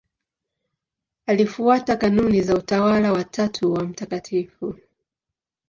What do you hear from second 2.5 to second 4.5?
Utawa wa Tatu wa Mt.